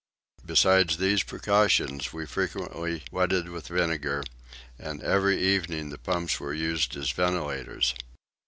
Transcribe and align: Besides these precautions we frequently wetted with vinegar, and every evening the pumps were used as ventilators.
Besides 0.43 0.97
these 0.97 1.21
precautions 1.21 2.11
we 2.11 2.25
frequently 2.25 3.03
wetted 3.11 3.49
with 3.49 3.67
vinegar, 3.67 4.23
and 4.79 4.99
every 5.03 5.39
evening 5.39 5.89
the 5.91 5.99
pumps 5.99 6.39
were 6.39 6.55
used 6.55 6.95
as 6.97 7.11
ventilators. 7.11 7.93